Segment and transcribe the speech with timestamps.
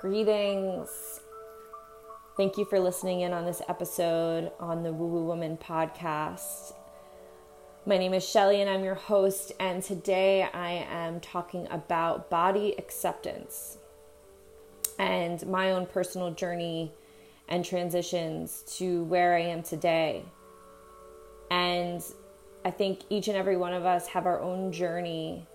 [0.00, 1.20] Greetings.
[2.34, 6.72] Thank you for listening in on this episode on the Woo Woo Woman podcast.
[7.84, 12.74] My name is Shelly and I'm your host, and today I am talking about body
[12.78, 13.76] acceptance
[14.98, 16.92] and my own personal journey
[17.46, 20.24] and transitions to where I am today.
[21.50, 22.02] And
[22.64, 25.46] I think each and every one of us have our own journey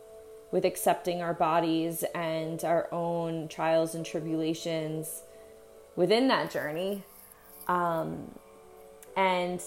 [0.51, 5.23] with accepting our bodies and our own trials and tribulations
[5.95, 7.03] within that journey.
[7.67, 8.31] Um,
[9.15, 9.61] and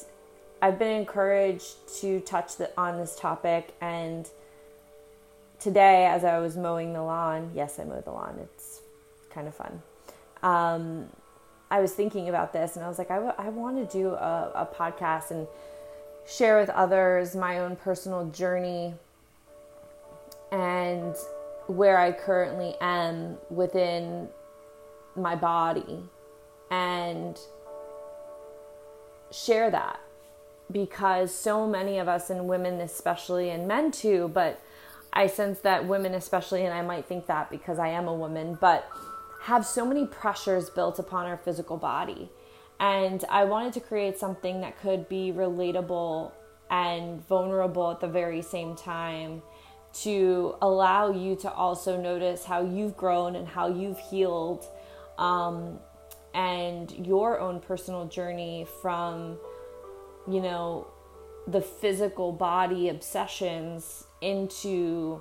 [0.61, 3.75] I've been encouraged to touch the, on this topic.
[3.81, 4.29] And
[5.59, 8.81] today, as I was mowing the lawn, yes, I mowed the lawn, it's
[9.31, 9.83] kind of fun.
[10.43, 11.09] Um,
[11.71, 14.11] I was thinking about this and I was like, I, w- I want to do
[14.11, 15.47] a, a podcast and
[16.27, 18.95] share with others my own personal journey
[20.89, 21.15] and
[21.67, 24.29] where I currently am within
[25.15, 26.03] my body
[26.71, 27.39] and
[29.31, 30.01] share that
[30.71, 34.61] because so many of us and women especially and men too but
[35.13, 38.57] I sense that women especially and I might think that because I am a woman
[38.61, 38.89] but
[39.43, 42.31] have so many pressures built upon our physical body.
[42.81, 46.33] And I wanted to create something that could be relatable
[46.71, 49.43] and vulnerable at the very same time
[49.93, 54.65] to allow you to also notice how you've grown and how you've healed
[55.17, 55.79] um,
[56.35, 59.39] and your own personal journey from,
[60.31, 60.87] you know,
[61.47, 65.21] the physical body obsessions into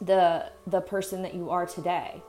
[0.00, 2.22] the the person that you are today.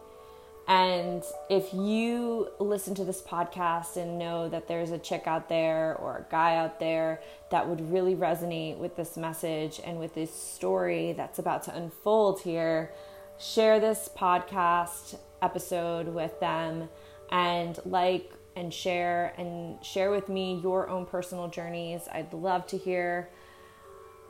[0.68, 5.96] And if you listen to this podcast and know that there's a chick out there
[5.96, 10.34] or a guy out there that would really resonate with this message and with this
[10.34, 12.92] story that's about to unfold here,
[13.40, 16.90] share this podcast episode with them
[17.32, 22.10] and like and share and share with me your own personal journeys.
[22.12, 23.30] I'd love to hear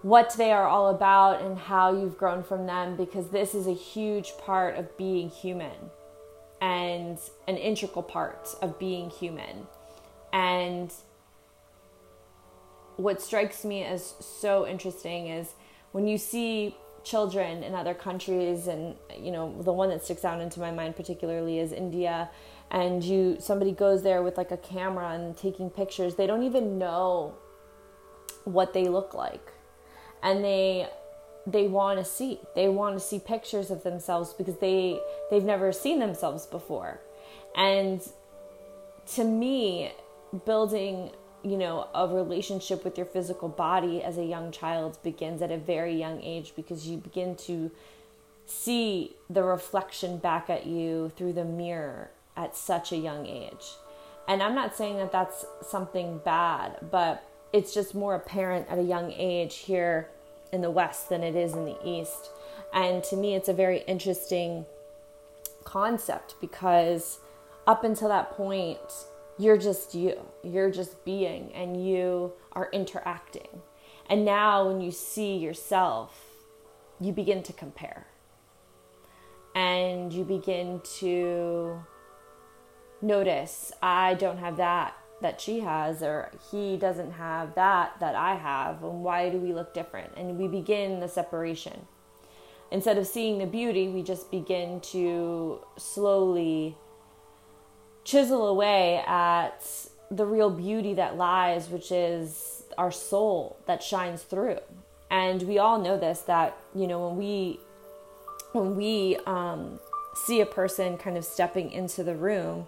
[0.03, 3.73] what they are all about and how you've grown from them because this is a
[3.73, 5.72] huge part of being human
[6.62, 9.68] and an integral part of being human.
[10.34, 10.91] And
[12.97, 15.53] what strikes me as so interesting is
[15.91, 20.41] when you see children in other countries and you know the one that sticks out
[20.41, 22.29] into my mind particularly is India
[22.69, 26.78] and you somebody goes there with like a camera and taking pictures they don't even
[26.78, 27.34] know
[28.44, 29.53] what they look like
[30.22, 30.89] and they
[31.47, 32.41] they want to see.
[32.56, 35.00] They want to see pictures of themselves because they
[35.31, 37.00] they've never seen themselves before.
[37.56, 38.02] And
[39.16, 39.94] to me,
[40.46, 41.12] building,
[41.44, 45.57] you know, a relationship with your physical body as a young child begins at a
[45.57, 47.72] very young age because you begin to
[48.46, 53.75] see the reflection back at you through the mirror at such a young age.
[54.28, 58.84] And I'm not saying that that's something bad, but it's just more apparent at a
[58.84, 60.09] young age here
[60.52, 62.30] in the West than it is in the East.
[62.74, 64.66] And to me, it's a very interesting
[65.63, 67.19] concept because
[67.66, 68.80] up until that point,
[69.38, 73.62] you're just you, you're just being, and you are interacting.
[74.09, 76.28] And now, when you see yourself,
[77.00, 78.07] you begin to compare
[79.57, 81.80] and you begin to
[83.02, 88.35] notice I don't have that that she has or he doesn't have that that I
[88.35, 90.13] have and why do we look different?
[90.16, 91.88] And we begin the separation.
[92.72, 96.77] Instead of seeing the beauty we just begin to slowly
[98.03, 99.66] chisel away at
[100.09, 104.59] the real beauty that lies which is our soul that shines through.
[105.09, 107.59] And we all know this that you know when we
[108.51, 109.79] when we um,
[110.16, 112.67] see a person kind of stepping into the room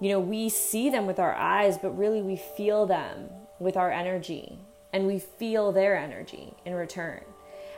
[0.00, 3.90] you know, we see them with our eyes, but really we feel them with our
[3.90, 4.58] energy
[4.92, 7.22] and we feel their energy in return.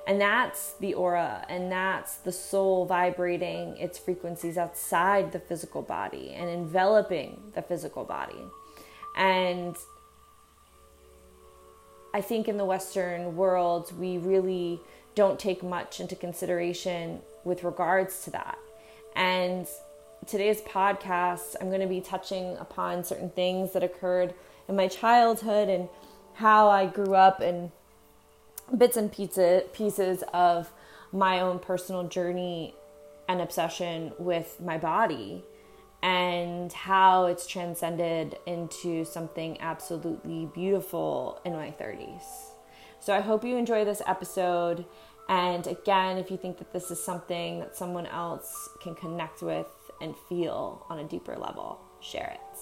[0.07, 6.33] And that's the aura and that's the soul vibrating its frequencies outside the physical body
[6.35, 8.43] and enveloping the physical body.
[9.17, 9.77] And
[12.15, 14.81] I think in the Western world, we really
[15.15, 18.59] don't take much into consideration with regards to that.
[19.15, 19.67] And
[20.27, 24.35] today's podcast, I'm going to be touching upon certain things that occurred
[24.69, 25.89] in my childhood and
[26.35, 27.71] how I grew up and
[28.77, 30.71] bits and pizza, pieces of
[31.13, 32.75] my own personal journey
[33.29, 35.45] and obsession with my body
[36.03, 42.23] and how it's transcended into something absolutely beautiful in my 30s.
[43.01, 44.85] So I hope you enjoy this episode.
[45.29, 49.67] And again, if you think that this is something that someone else can connect with
[50.01, 52.59] and feel on a deeper level, share it.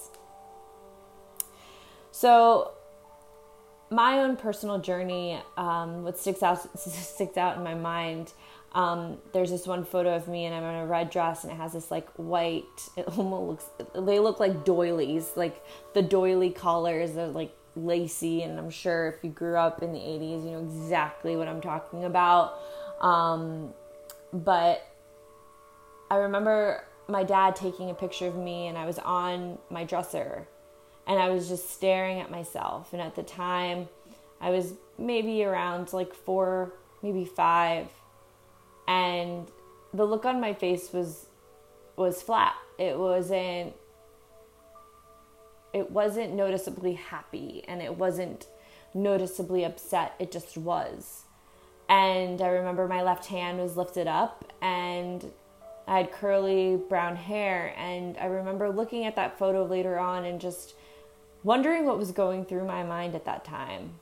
[2.10, 2.72] So,
[3.90, 8.32] my own personal journey, um, what sticks out sticks out in my mind.
[8.72, 11.56] Um, there's this one photo of me, and I'm in a red dress, and it
[11.56, 12.64] has this like white.
[12.96, 13.88] It almost looks.
[13.94, 15.62] They look like doilies, like
[15.94, 17.16] the doily collars.
[17.16, 20.60] are like lacy, and I'm sure if you grew up in the '80s, you know
[20.60, 22.58] exactly what I'm talking about.
[23.00, 23.74] Um,
[24.32, 24.86] but
[26.10, 30.46] I remember my dad taking a picture of me, and I was on my dresser
[31.06, 32.92] and I was just staring at myself.
[32.92, 33.88] And at the time,
[34.40, 36.72] I was maybe around like four,
[37.02, 37.88] maybe five,
[38.88, 39.48] and
[39.94, 41.26] the look on my face was
[41.96, 42.54] was flat.
[42.78, 43.74] It wasn't
[45.72, 48.46] it wasn't noticeably happy and it wasn't
[48.94, 50.14] noticeably upset.
[50.18, 51.24] It just was.
[51.88, 55.24] And I remember my left hand was lifted up and
[55.86, 60.40] I had curly brown hair and I remember looking at that photo later on and
[60.40, 60.74] just
[61.44, 63.92] wondering what was going through my mind at that time.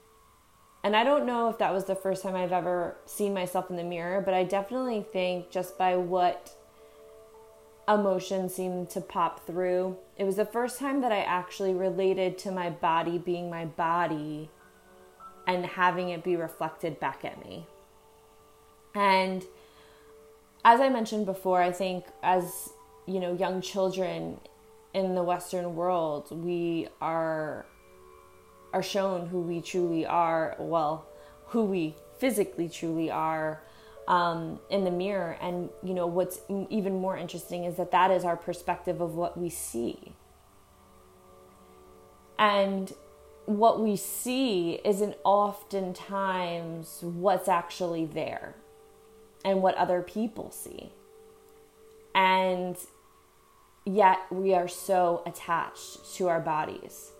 [0.82, 3.76] And I don't know if that was the first time I've ever seen myself in
[3.76, 6.54] the mirror, but I definitely think just by what
[7.88, 12.50] emotion seemed to pop through, it was the first time that I actually related to
[12.50, 14.50] my body being my body
[15.46, 17.66] and having it be reflected back at me.
[18.94, 19.44] And
[20.64, 22.70] as I mentioned before, I think as
[23.06, 24.40] you know, young children,
[24.94, 27.66] in the Western world, we are
[28.72, 30.56] are shown who we truly are.
[30.58, 31.06] Well,
[31.46, 33.62] who we physically truly are
[34.08, 35.36] um, in the mirror.
[35.40, 36.40] And you know what's
[36.70, 40.12] even more interesting is that that is our perspective of what we see.
[42.38, 42.92] And
[43.46, 48.54] what we see isn't oftentimes what's actually there
[49.44, 50.92] and what other people see.
[52.14, 52.76] And
[53.84, 57.10] yet we are so attached to our bodies.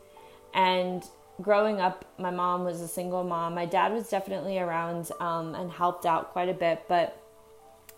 [0.55, 1.05] And
[1.43, 3.55] growing up, my mom was a single mom.
[3.55, 6.85] My dad was definitely around um, and helped out quite a bit.
[6.89, 7.21] But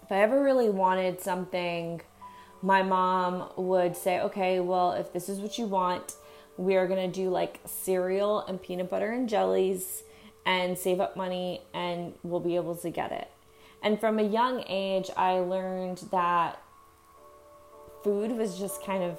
[0.02, 2.00] if I ever really wanted something,
[2.62, 6.14] my mom would say, okay, well, if this is what you want,
[6.56, 10.02] we are going to do like cereal and peanut butter and jellies
[10.46, 13.28] and save up money and we'll be able to get it.
[13.82, 16.60] And from a young age, I learned that
[18.02, 19.18] food was just kind of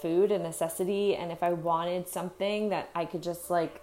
[0.00, 1.16] food, a necessity.
[1.16, 3.80] And if I wanted something that I could just like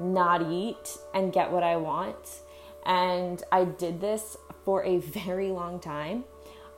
[0.00, 2.42] not eat and get what I want.
[2.86, 6.24] And I did this for a very long time.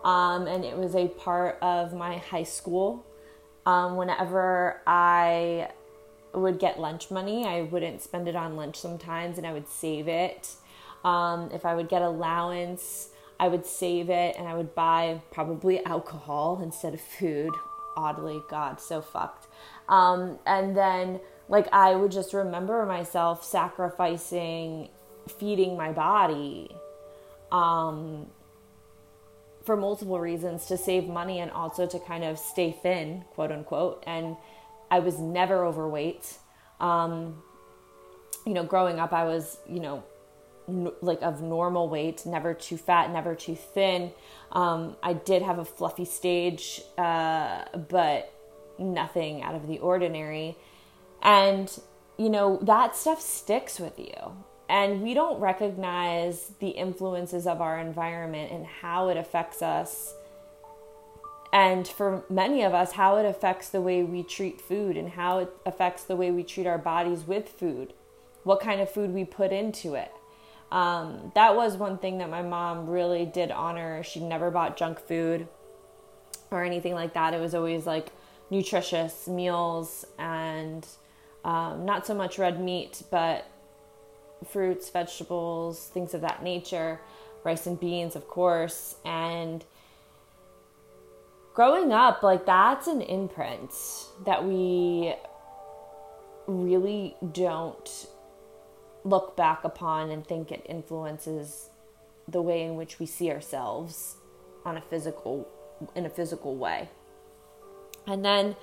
[0.02, 3.06] Um, and it was a part of my high school.
[3.66, 5.68] Um, whenever I
[6.32, 10.08] would get lunch money, I wouldn't spend it on lunch sometimes and I would save
[10.08, 10.54] it.
[11.04, 13.08] Um, if I would get allowance,
[13.38, 17.52] I would save it and I would buy probably alcohol instead of food.
[17.96, 19.46] Oddly, God, so fucked.
[19.88, 24.90] Um, and then, like, I would just remember myself sacrificing
[25.38, 26.70] feeding my body
[27.52, 28.26] um,
[29.64, 34.02] for multiple reasons to save money and also to kind of stay thin, quote unquote.
[34.06, 34.36] And
[34.90, 36.38] I was never overweight.
[36.80, 37.42] Um,
[38.46, 40.02] you know, growing up, I was, you know,
[40.68, 44.12] like of normal weight, never too fat, never too thin.
[44.52, 48.32] Um, I did have a fluffy stage, uh, but
[48.78, 50.56] nothing out of the ordinary.
[51.22, 51.70] And,
[52.18, 54.32] you know, that stuff sticks with you.
[54.68, 60.14] And we don't recognize the influences of our environment and how it affects us.
[61.52, 65.38] And for many of us, how it affects the way we treat food and how
[65.38, 67.92] it affects the way we treat our bodies with food,
[68.44, 70.12] what kind of food we put into it
[70.70, 74.02] um, that was one thing that my mom really did honor.
[74.02, 75.48] She never bought junk food
[76.50, 77.34] or anything like that.
[77.34, 78.12] It was always like
[78.50, 80.86] nutritious meals and
[81.44, 83.46] um, not so much red meat, but
[84.46, 87.00] fruits, vegetables, things of that nature,
[87.44, 88.96] rice and beans, of course.
[89.04, 89.64] And
[91.54, 93.72] growing up, like that's an imprint
[94.24, 95.14] that we
[96.46, 98.06] really don't
[99.04, 101.70] look back upon and think it influences
[102.28, 104.16] the way in which we see ourselves
[104.64, 105.48] on a physical
[105.94, 106.88] in a physical way.
[108.06, 108.56] And then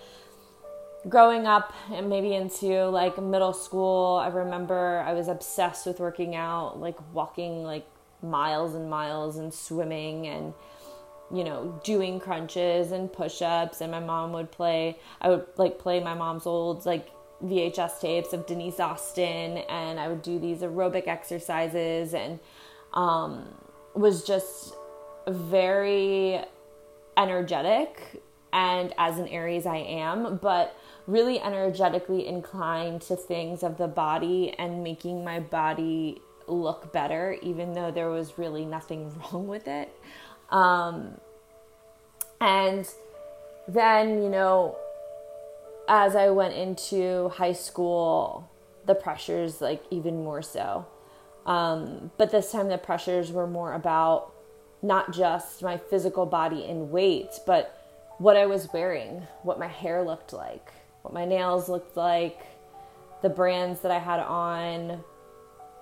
[1.10, 6.36] growing up and maybe into like middle school, I remember I was obsessed with working
[6.36, 7.88] out, like walking like
[8.22, 10.53] miles and miles and swimming and
[11.29, 16.00] you know, doing crunches and push-ups and my mom would play I would like play
[16.00, 17.10] my mom's old like
[17.44, 22.39] VHS tapes of Denise Austin, and I would do these aerobic exercises, and
[22.94, 23.53] um,
[23.94, 24.74] was just
[25.27, 26.41] very
[27.17, 28.22] energetic
[28.53, 30.75] and as an Aries I am, but
[31.06, 37.74] really energetically inclined to things of the body and making my body look better, even
[37.74, 39.94] though there was really nothing wrong with it.
[40.50, 41.20] Um,
[42.39, 42.89] and
[43.67, 44.77] then, you know,
[45.88, 48.50] as I went into high school,
[48.86, 50.86] the pressures, like, even more so.
[51.46, 54.34] Um, but this time, the pressures were more about
[54.82, 57.74] not just my physical body and weight, but
[58.17, 62.39] what I was wearing, what my hair looked like, what my nails looked like,
[63.22, 65.03] the brands that I had on,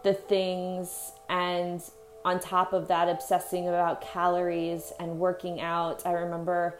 [0.04, 1.82] the things, and
[2.24, 6.06] on top of that, obsessing about calories and working out.
[6.06, 6.80] I remember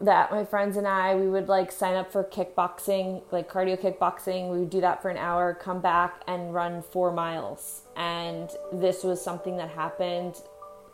[0.00, 4.50] that my friends and I, we would like sign up for kickboxing, like cardio kickboxing.
[4.50, 7.82] We would do that for an hour, come back and run four miles.
[7.96, 10.36] And this was something that happened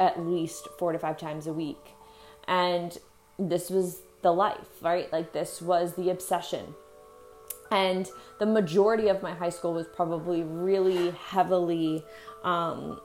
[0.00, 1.94] at least four to five times a week.
[2.48, 2.96] And
[3.38, 5.12] this was the life, right?
[5.12, 6.74] Like this was the obsession.
[7.70, 8.08] And
[8.38, 12.04] the majority of my high school was probably really heavily
[12.42, 13.00] um,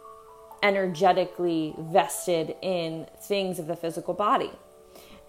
[0.63, 4.51] energetically vested in things of the physical body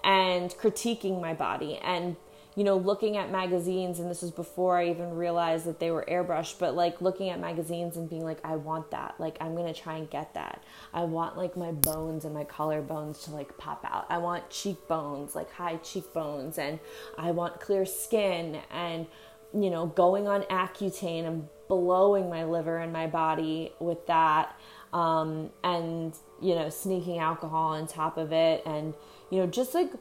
[0.04, 2.16] and critiquing my body and
[2.56, 6.04] you know looking at magazines and this was before i even realized that they were
[6.08, 9.14] airbrushed but like looking at magazines and being like i want that.
[9.18, 10.62] Like i'm gonna try and get that.
[10.92, 14.06] I want like my bones and my collarbones to like pop out.
[14.08, 16.78] I want cheekbones like high cheekbones and
[17.18, 19.06] i want clear skin and
[19.52, 24.56] you know going on accutane and blowing my liver and my body with that
[24.92, 28.94] um, and you know sneaking alcohol on top of it and
[29.30, 29.92] you know just like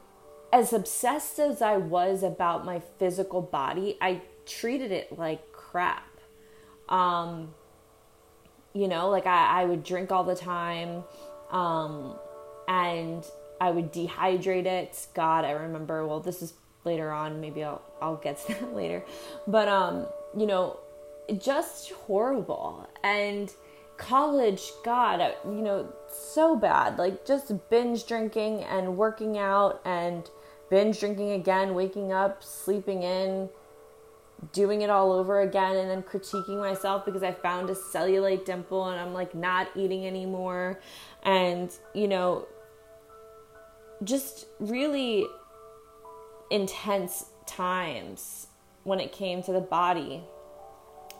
[0.52, 6.06] as obsessed as i was about my physical body i treated it like crap.
[6.88, 7.54] Um,
[8.72, 11.04] you know like I, I would drink all the time
[11.50, 12.16] um,
[12.68, 13.24] and
[13.60, 15.06] i would dehydrate it.
[15.14, 19.04] God i remember well this is later on maybe i'll, I'll get to that later.
[19.46, 20.06] But um
[20.36, 20.78] you know
[21.38, 22.88] just horrible.
[23.02, 23.52] And
[24.00, 26.98] college, God, you know, so bad.
[26.98, 30.28] Like just binge drinking and working out and
[30.70, 33.48] binge drinking again, waking up, sleeping in,
[34.52, 38.88] doing it all over again, and then critiquing myself because I found a cellulite dimple
[38.88, 40.80] and I'm like not eating anymore.
[41.22, 42.48] And, you know,
[44.02, 45.26] just really
[46.50, 48.46] intense times
[48.84, 50.22] when it came to the body.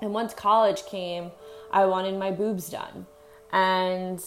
[0.00, 1.30] And once college came,
[1.70, 3.06] I wanted my boobs done.
[3.52, 4.22] And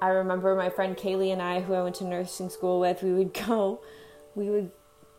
[0.00, 3.12] I remember my friend Kaylee and I, who I went to nursing school with, we
[3.12, 3.80] would go,
[4.34, 4.70] we would,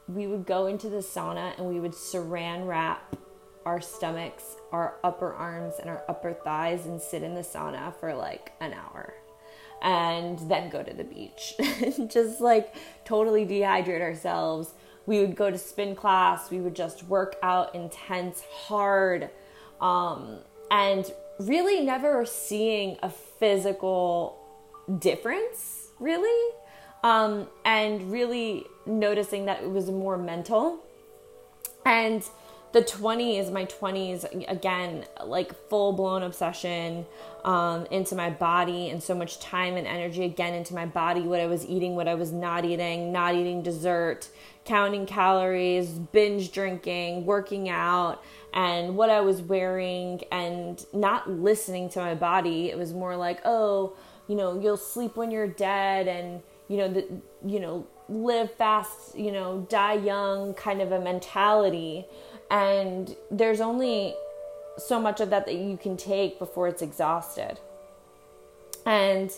[0.07, 3.15] we would go into the sauna and we would saran wrap
[3.65, 8.13] our stomachs, our upper arms, and our upper thighs and sit in the sauna for
[8.15, 9.13] like an hour
[9.81, 11.55] and then go to the beach.
[12.09, 12.75] just like
[13.05, 14.73] totally dehydrate ourselves.
[15.05, 19.29] We would go to spin class, we would just work out intense, hard.
[19.81, 20.39] Um,
[20.71, 24.37] and really never seeing a physical
[24.99, 26.53] difference, really,
[27.03, 30.79] um, and really noticing that it was more mental.
[31.85, 32.23] And
[32.71, 37.05] the 20s, my 20s, again, like full blown obsession
[37.43, 41.39] um, into my body and so much time and energy again into my body, what
[41.39, 44.29] I was eating, what I was not eating, not eating dessert,
[44.65, 48.21] counting calories, binge drinking, working out,
[48.53, 52.69] and what I was wearing and not listening to my body.
[52.69, 53.95] It was more like, oh,
[54.27, 57.07] you know, you'll sleep when you're dead and, you know, the,
[57.45, 62.05] you know, live fast, you know, die young kind of a mentality.
[62.49, 64.15] And there's only
[64.77, 67.59] so much of that that you can take before it's exhausted.
[68.85, 69.31] And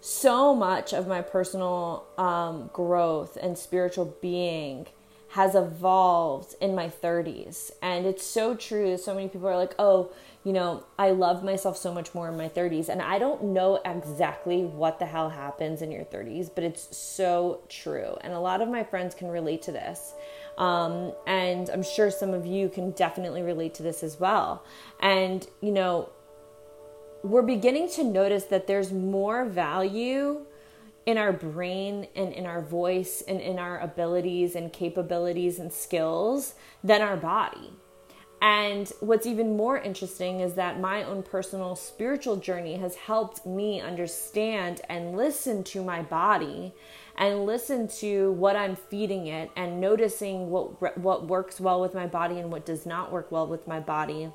[0.00, 4.86] so much of my personal um, growth and spiritual being
[5.32, 7.70] has evolved in my 30s.
[7.80, 8.98] And it's so true.
[8.98, 10.12] So many people are like, oh,
[10.44, 12.90] you know, I love myself so much more in my 30s.
[12.90, 17.62] And I don't know exactly what the hell happens in your 30s, but it's so
[17.70, 18.14] true.
[18.20, 20.12] And a lot of my friends can relate to this.
[20.58, 24.62] Um, and I'm sure some of you can definitely relate to this as well.
[25.00, 26.10] And, you know,
[27.22, 30.44] we're beginning to notice that there's more value
[31.06, 36.54] in our brain and in our voice and in our abilities and capabilities and skills
[36.84, 37.72] than our body.
[38.40, 43.80] And what's even more interesting is that my own personal spiritual journey has helped me
[43.80, 46.74] understand and listen to my body
[47.16, 52.08] and listen to what I'm feeding it and noticing what what works well with my
[52.08, 54.32] body and what does not work well with my body.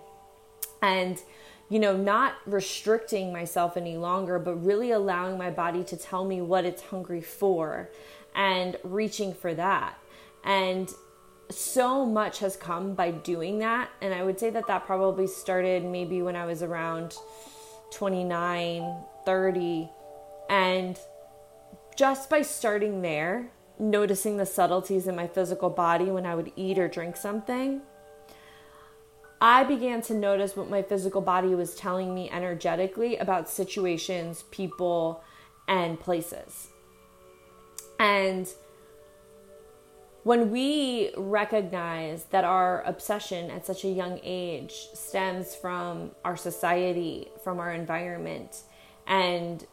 [0.82, 1.22] And
[1.70, 6.42] you know, not restricting myself any longer, but really allowing my body to tell me
[6.42, 7.90] what it's hungry for
[8.36, 9.98] and reaching for that.
[10.44, 10.90] And
[11.50, 13.90] so much has come by doing that.
[14.02, 17.16] And I would say that that probably started maybe when I was around
[17.92, 19.90] 29, 30.
[20.50, 20.98] And
[21.98, 26.80] just by starting there, noticing the subtleties in my physical body when I would eat
[26.80, 27.82] or drink something,
[29.39, 35.24] I began to notice what my physical body was telling me energetically about situations, people,
[35.67, 36.67] and places.
[38.00, 38.48] And
[40.24, 47.29] when we recognize that our obsession at such a young age stems from our society,
[47.44, 48.63] from our environment,
[49.06, 49.65] and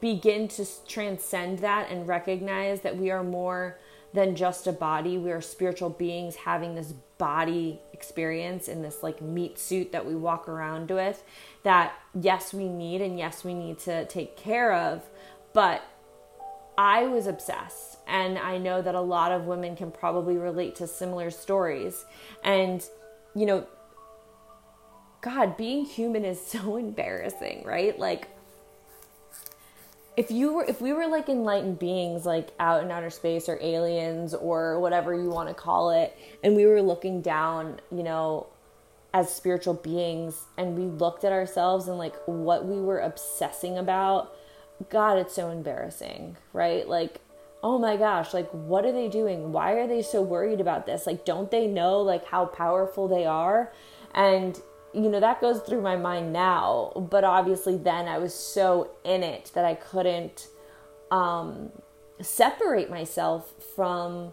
[0.00, 3.78] begin to transcend that and recognize that we are more
[4.14, 9.22] than just a body, we are spiritual beings having this body experience in this like
[9.22, 11.22] meat suit that we walk around with
[11.62, 15.08] that yes we need and yes we need to take care of
[15.52, 15.84] but
[16.76, 20.86] I was obsessed, and I know that a lot of women can probably relate to
[20.86, 22.04] similar stories.
[22.42, 22.82] And,
[23.34, 23.66] you know,
[25.20, 27.96] God, being human is so embarrassing, right?
[27.98, 28.28] Like,
[30.16, 33.58] if you were if we were like enlightened beings like out in outer space or
[33.62, 38.46] aliens or whatever you want to call it and we were looking down you know
[39.14, 44.34] as spiritual beings and we looked at ourselves and like what we were obsessing about
[44.90, 46.88] god it's so embarrassing right?
[46.88, 47.20] Like
[47.62, 49.52] oh my gosh like what are they doing?
[49.52, 51.06] Why are they so worried about this?
[51.06, 53.72] Like don't they know like how powerful they are?
[54.14, 54.60] And
[54.94, 59.22] you know, that goes through my mind now, but obviously then I was so in
[59.22, 60.48] it that I couldn't
[61.10, 61.70] um,
[62.20, 64.32] separate myself from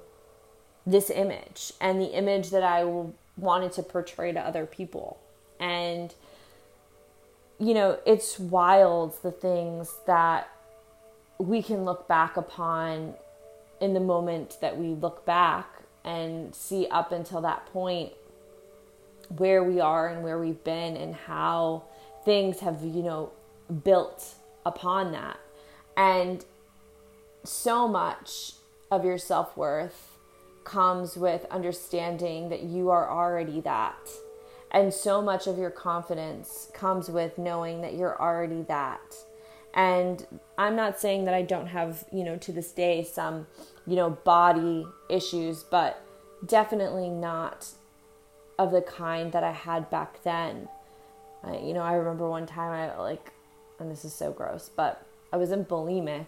[0.85, 2.83] this image and the image that I
[3.37, 5.19] wanted to portray to other people.
[5.59, 6.13] And,
[7.59, 10.49] you know, it's wild the things that
[11.37, 13.13] we can look back upon
[13.79, 15.67] in the moment that we look back
[16.03, 18.11] and see up until that point
[19.37, 21.83] where we are and where we've been and how
[22.25, 23.31] things have, you know,
[23.83, 25.39] built upon that.
[25.95, 26.43] And
[27.43, 28.53] so much
[28.91, 30.17] of your self worth
[30.63, 34.09] comes with understanding that you are already that.
[34.71, 39.15] And so much of your confidence comes with knowing that you're already that.
[39.73, 40.25] And
[40.57, 43.47] I'm not saying that I don't have, you know, to this day some,
[43.87, 46.03] you know, body issues, but
[46.45, 47.67] definitely not
[48.59, 50.67] of the kind that I had back then.
[51.49, 53.31] You know, I remember one time I like,
[53.79, 56.27] and this is so gross, but I was in bulimic,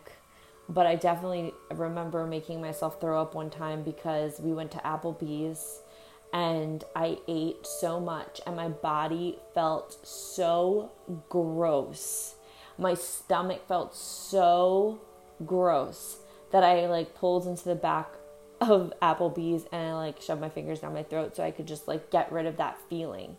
[0.70, 5.82] but I definitely remember making myself throw up one time because we went to Applebee's
[6.32, 10.92] and I ate so much and my body felt so
[11.28, 12.36] gross.
[12.78, 15.02] My stomach felt so
[15.46, 16.20] gross
[16.54, 18.08] that I like pulled into the back
[18.62, 21.88] of Applebee's and I like shoved my fingers down my throat so I could just
[21.88, 23.36] like get rid of that feeling.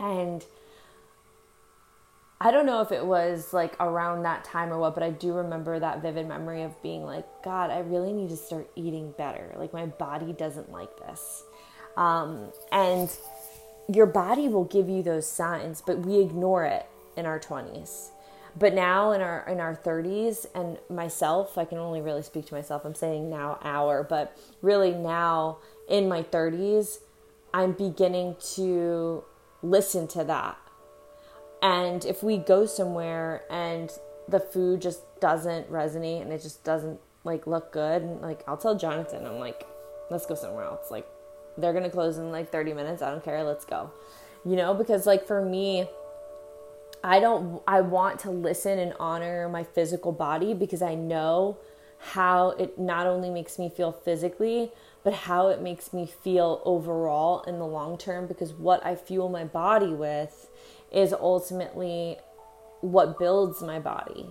[0.00, 0.44] And
[2.40, 5.32] I don't know if it was like around that time or what, but I do
[5.32, 9.54] remember that vivid memory of being like, God, I really need to start eating better.
[9.56, 11.42] Like, my body doesn't like this.
[11.96, 13.10] Um, and
[13.92, 18.10] your body will give you those signs, but we ignore it in our 20s
[18.56, 22.54] but now in our in our 30s and myself i can only really speak to
[22.54, 22.84] myself.
[22.84, 25.58] I'm saying now our but really now
[25.88, 26.98] in my 30s
[27.52, 29.24] i'm beginning to
[29.62, 30.56] listen to that.
[31.60, 33.90] And if we go somewhere and
[34.28, 38.56] the food just doesn't resonate and it just doesn't like look good and like i'll
[38.56, 39.66] tell jonathan i'm like
[40.10, 40.90] let's go somewhere else.
[40.90, 41.06] Like
[41.56, 43.02] they're gonna close in like 30 minutes.
[43.02, 43.42] I don't care.
[43.44, 43.90] Let's go.
[44.44, 45.88] You know because like for me
[47.02, 51.58] I don't I want to listen and honor my physical body because I know
[51.98, 54.70] how it not only makes me feel physically
[55.04, 59.28] but how it makes me feel overall in the long term because what I fuel
[59.28, 60.48] my body with
[60.92, 62.18] is ultimately
[62.80, 64.26] what builds my body.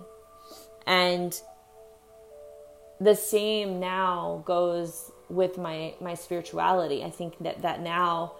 [0.86, 1.38] And
[3.00, 7.04] the same now goes with my my spirituality.
[7.04, 8.32] I think that that now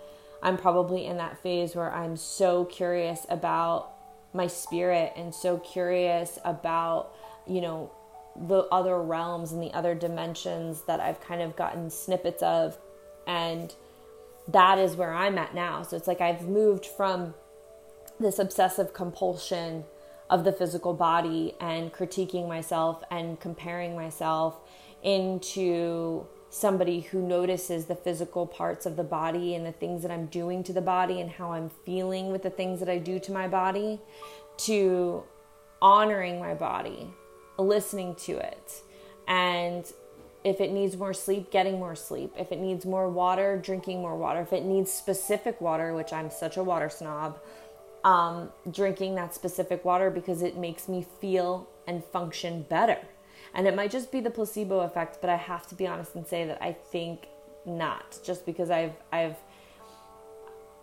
[0.42, 3.97] I'm probably in that phase where I'm so curious about
[4.32, 7.14] my spirit and so curious about,
[7.46, 7.90] you know,
[8.36, 12.78] the other realms and the other dimensions that I've kind of gotten snippets of.
[13.26, 13.74] And
[14.46, 15.82] that is where I'm at now.
[15.82, 17.34] So it's like I've moved from
[18.20, 19.84] this obsessive compulsion
[20.30, 24.56] of the physical body and critiquing myself and comparing myself
[25.02, 30.26] into somebody who notices the physical parts of the body and the things that I'm
[30.26, 33.32] doing to the body and how I'm feeling with the things that I do to
[33.32, 34.00] my body,
[34.58, 35.22] to
[35.80, 37.08] honoring my body,
[37.58, 38.82] listening to it,
[39.26, 39.84] And
[40.44, 42.32] if it needs more sleep, getting more sleep.
[42.38, 44.40] If it needs more water, drinking more water.
[44.40, 47.38] If it needs specific water, which I'm such a water snob,
[48.04, 52.98] um, drinking that specific water because it makes me feel and function better.
[53.54, 56.26] And it might just be the placebo effect, but I have to be honest and
[56.26, 57.26] say that I think
[57.64, 59.36] not, just because I've I've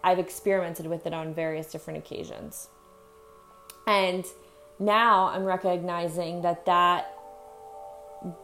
[0.04, 2.68] I've experimented with it on various different occasions.
[3.88, 4.26] And
[4.80, 7.12] now I'm recognizing that that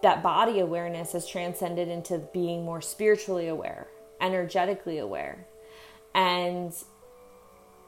[0.02, 3.88] that body awareness has transcended into being more spiritually aware,
[4.20, 5.48] energetically aware.
[6.14, 6.74] And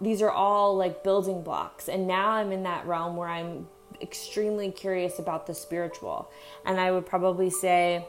[0.01, 1.87] these are all like building blocks.
[1.87, 3.67] And now I'm in that realm where I'm
[4.03, 6.29] extremely curious about the spiritual.
[6.65, 8.05] And I would probably say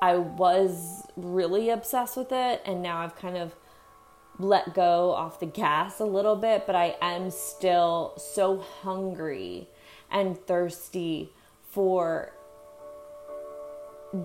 [0.00, 2.62] I was really obsessed with it.
[2.64, 3.54] And now I've kind of
[4.38, 9.68] let go off the gas a little bit, but I am still so hungry
[10.10, 11.32] and thirsty
[11.70, 12.32] for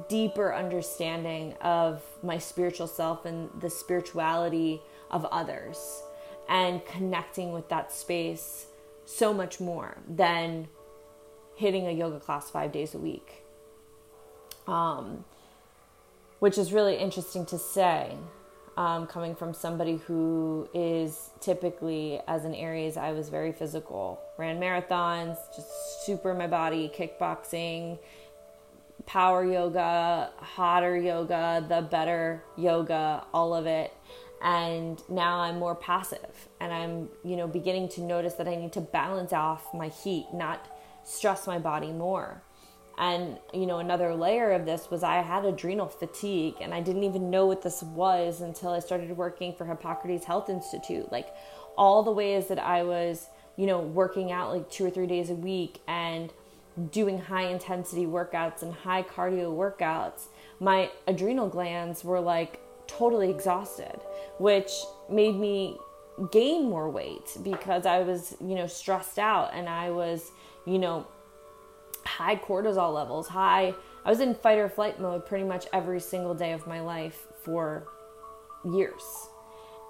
[0.08, 6.04] deeper understanding of my spiritual self and the spirituality of others
[6.48, 8.68] and connecting with that space
[9.06, 10.68] so much more than
[11.56, 13.44] hitting a yoga class five days a week.
[14.68, 15.26] Um,
[16.40, 18.16] which is really interesting to say,
[18.76, 24.60] um, coming from somebody who is typically, as an Aries, I was very physical, ran
[24.60, 28.00] marathons, just super my body, kickboxing,
[29.06, 33.94] power yoga, hotter yoga, the better yoga, all of it.
[34.44, 38.74] And now I'm more passive and I'm, you know, beginning to notice that I need
[38.74, 40.68] to balance off my heat, not
[41.06, 42.44] stress my body more.
[42.98, 47.04] And, you know, another layer of this was I had adrenal fatigue and I didn't
[47.04, 51.10] even know what this was until I started working for Hippocrates Health Institute.
[51.10, 51.34] Like
[51.78, 55.30] all the ways that I was, you know, working out like two or three days
[55.30, 56.34] a week and
[56.92, 60.26] doing high intensity workouts and high cardio workouts,
[60.60, 64.00] my adrenal glands were like totally exhausted,
[64.38, 64.72] which
[65.10, 65.78] made me
[66.32, 70.32] gain more weight because I was, you know, stressed out and I was,
[70.66, 71.08] you know,
[72.06, 73.74] high cortisol levels, high.
[74.06, 77.28] I was in fight or flight mode pretty much every single day of my life
[77.44, 77.88] for
[78.66, 79.04] years.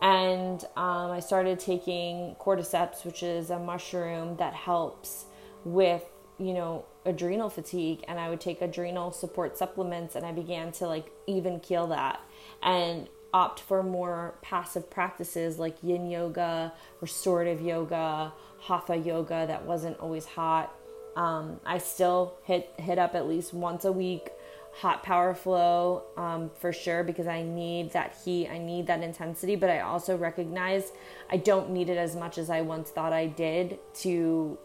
[0.02, 5.26] And um, I started taking cordyceps, which is a mushroom that helps
[5.64, 6.04] with
[6.38, 10.88] you know, adrenal fatigue and I would take adrenal support supplements and I began to
[10.88, 12.22] like even keel that
[12.62, 20.00] and opt for more passive practices like yin yoga, restorative yoga, hatha yoga that wasn't
[20.00, 20.74] always hot.
[21.15, 24.30] Um, I still hit hit up at least once a week
[24.74, 29.56] hot power flow um, for sure because I need that heat, I need that intensity,
[29.56, 30.91] but I also recognize
[31.30, 34.58] I don't need it as much as I once thought I did to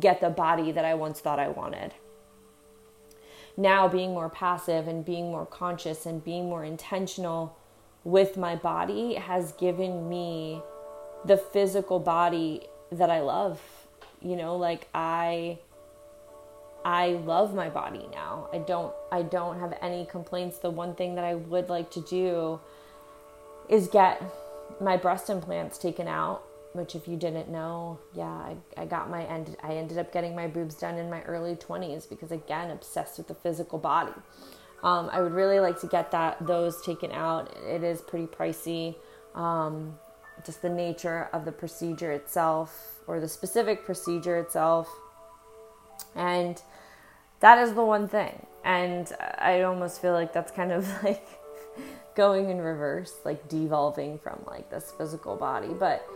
[0.00, 1.94] get the body that I once thought I wanted.
[3.56, 7.56] Now, being more passive and being more conscious and being more intentional
[8.04, 10.62] with my body has given me
[11.24, 13.60] the physical body that I love.
[14.20, 15.58] You know, like I
[16.84, 18.48] I love my body now.
[18.52, 20.58] I don't I don't have any complaints.
[20.58, 22.60] The one thing that I would like to do
[23.68, 24.22] is get
[24.80, 26.42] my breast implants taken out
[26.72, 30.34] which if you didn't know yeah I, I got my end i ended up getting
[30.34, 34.12] my boobs done in my early 20s because again obsessed with the physical body.
[34.82, 37.54] Um, i would really like to get that those taken out.
[37.64, 38.96] It is pretty pricey.
[39.34, 39.98] Um,
[40.44, 44.88] just the nature of the procedure itself or the specific procedure itself.
[46.14, 46.60] And
[47.40, 48.46] that is the one thing.
[48.64, 51.26] And i almost feel like that's kind of like
[52.14, 55.74] going in reverse like devolving from like this physical body.
[55.78, 56.06] But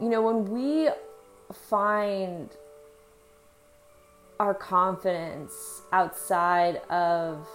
[0.00, 0.88] you know, when we
[1.52, 2.50] find
[4.40, 7.46] our confidence outside of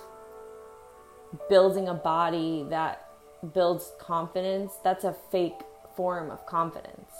[1.49, 3.09] building a body that
[3.53, 5.59] builds confidence, that's a fake
[5.95, 7.11] form of confidence.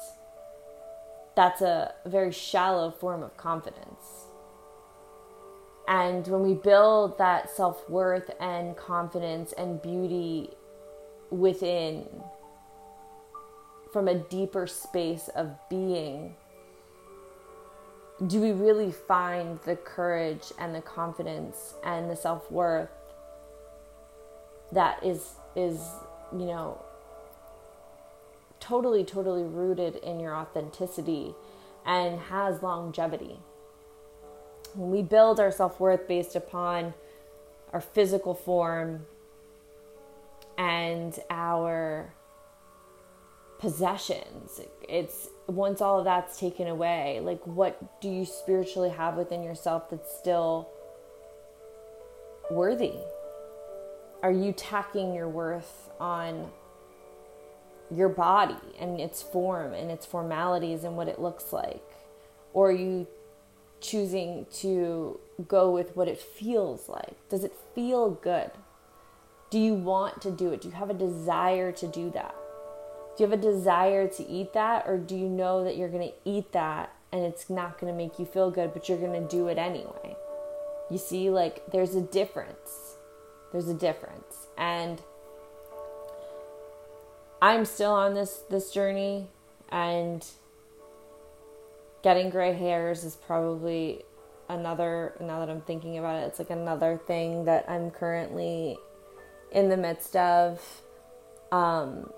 [1.36, 4.26] That's a very shallow form of confidence.
[5.88, 10.52] And when we build that self worth and confidence and beauty
[11.32, 12.08] within,
[13.92, 16.36] from a deeper space of being
[18.28, 22.90] do we really find the courage and the confidence and the self-worth
[24.72, 25.80] that is is
[26.34, 26.80] you know
[28.60, 31.34] totally totally rooted in your authenticity
[31.86, 33.40] and has longevity?
[34.76, 36.94] When we build our self-worth based upon
[37.74, 39.06] our physical form
[40.58, 42.14] and our
[43.60, 44.62] possessions.
[44.88, 49.90] It's once all of that's taken away, like what do you spiritually have within yourself
[49.90, 50.70] that's still
[52.50, 52.94] worthy?
[54.24, 56.50] Are you tacking your worth on
[57.92, 61.84] your body and its form and its formalities and what it looks like?
[62.54, 63.08] Or are you
[63.82, 67.16] choosing to go with what it feels like?
[67.30, 68.52] Does it feel good?
[69.50, 70.62] Do you want to do it?
[70.62, 72.36] Do you have a desire to do that?
[73.20, 74.86] Do you have a desire to eat that?
[74.88, 77.98] Or do you know that you're going to eat that and it's not going to
[77.98, 80.16] make you feel good, but you're going to do it anyway?
[80.90, 82.96] You see, like, there's a difference.
[83.52, 84.48] There's a difference.
[84.58, 85.02] And
[87.42, 89.28] I'm still on this this journey
[89.68, 90.26] and
[92.02, 94.02] getting gray hairs is probably
[94.48, 98.78] another now that I'm thinking about it, it's like another thing that I'm currently
[99.52, 100.62] in the midst of.
[101.52, 102.14] Um,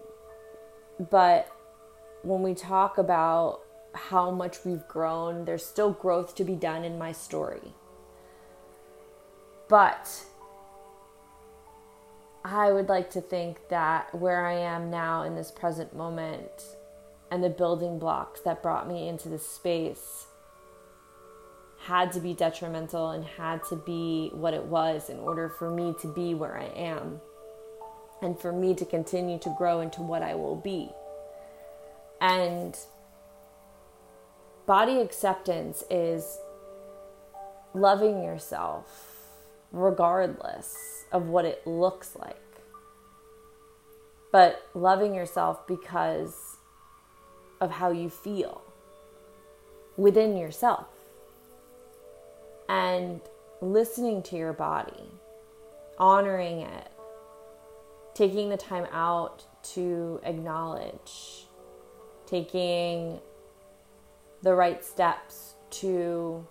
[1.10, 1.52] but
[2.22, 3.62] when we talk about
[3.94, 7.74] how much we've grown, there's still growth to be done in my story.
[9.68, 10.26] But
[12.44, 16.76] I would like to think that where I am now in this present moment
[17.32, 20.28] and the building blocks that brought me into this space
[21.86, 25.96] had to be detrimental and had to be what it was in order for me
[26.02, 27.22] to be where I am
[28.21, 30.89] and for me to continue to grow into what I will be.
[32.19, 32.77] And
[34.65, 36.38] body acceptance is
[37.73, 39.17] loving yourself
[39.71, 42.38] regardless of what it looks like.
[44.31, 46.57] But loving yourself because
[47.60, 48.62] of how you feel
[49.97, 50.88] within yourself
[52.69, 53.19] and
[53.62, 55.12] listening to your body,
[55.97, 56.91] honoring it,
[58.13, 61.45] taking the time out to acknowledge,
[62.26, 63.19] taking
[64.41, 66.45] the right steps to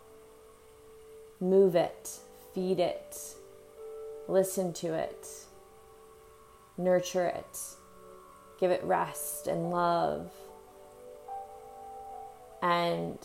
[1.40, 2.18] move it,
[2.54, 3.16] feed it,
[4.28, 5.26] listen to it,
[6.78, 7.58] nurture it,
[8.58, 10.30] give it rest and love.
[12.62, 13.18] And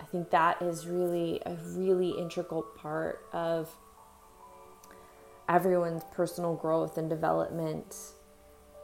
[0.00, 3.74] I think that is really a really integral part of
[5.48, 7.96] everyone's personal growth and development.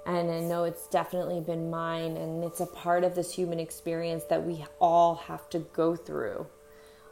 [0.07, 4.25] And I know it's definitely been mine, and it's a part of this human experience
[4.25, 6.47] that we all have to go through.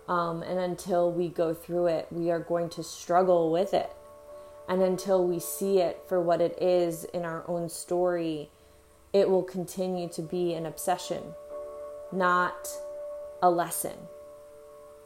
[0.09, 3.91] Um, and until we go through it, we are going to struggle with it.
[4.69, 8.51] And until we see it for what it is in our own story,
[9.13, 11.23] it will continue to be an obsession,
[12.11, 12.69] not
[13.43, 13.97] a lesson.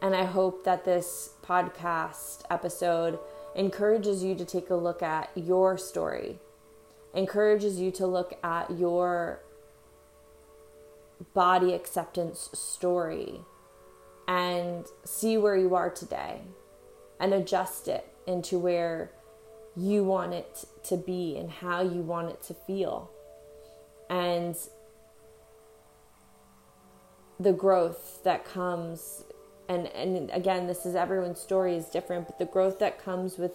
[0.01, 3.19] And I hope that this podcast episode
[3.55, 6.39] encourages you to take a look at your story,
[7.15, 9.41] encourages you to look at your
[11.35, 13.41] body acceptance story
[14.27, 16.43] and see where you are today
[17.21, 19.11] and adjust it into where
[19.77, 23.11] you want it to be and how you want it to feel.
[24.11, 24.57] And
[27.39, 29.25] the growth that comes
[29.73, 33.53] and and again this is everyone's story is different but the growth that comes with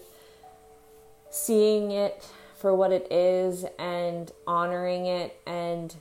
[1.30, 2.28] seeing it
[2.58, 5.96] for what it is and honoring it and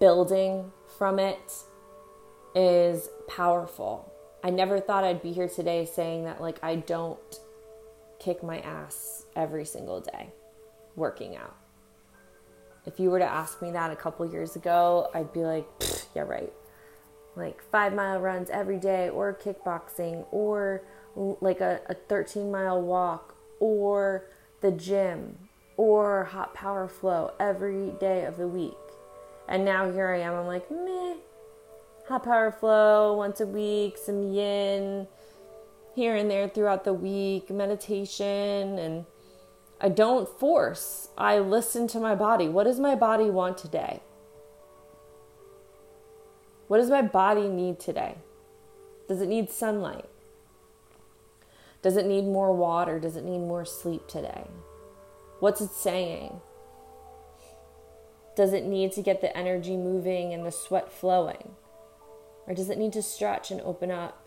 [0.00, 1.52] building from it
[2.54, 4.10] is powerful.
[4.42, 7.18] I never thought I'd be here today saying that like I don't
[8.18, 10.30] kick my ass every single day
[10.96, 11.56] working out.
[12.86, 15.66] If you were to ask me that a couple years ago, I'd be like,
[16.14, 16.52] yeah, right
[17.36, 20.82] like five mile runs every day, or kickboxing, or
[21.16, 24.26] like a, a 13 mile walk, or
[24.60, 25.38] the gym,
[25.76, 28.72] or hot power flow every day of the week.
[29.48, 31.14] And now here I am, I'm like, meh,
[32.08, 35.06] hot power flow once a week, some yin
[35.94, 39.04] here and there throughout the week, meditation, and
[39.80, 41.08] I don't force.
[41.16, 42.48] I listen to my body.
[42.48, 44.00] What does my body want today?
[46.68, 48.16] What does my body need today?
[49.08, 50.08] Does it need sunlight?
[51.82, 52.98] Does it need more water?
[52.98, 54.46] Does it need more sleep today?
[55.40, 56.40] What's it saying?
[58.34, 61.50] Does it need to get the energy moving and the sweat flowing?
[62.46, 64.26] Or does it need to stretch and open up?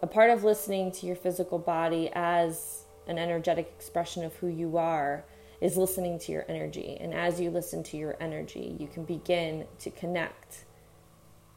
[0.00, 4.76] A part of listening to your physical body as an energetic expression of who you
[4.76, 5.24] are
[5.62, 6.98] is listening to your energy.
[7.00, 10.64] And as you listen to your energy, you can begin to connect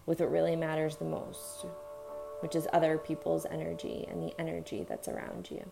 [0.06, 1.66] with what really matters the most,
[2.42, 5.66] which is other people's energy and the energy that's around you.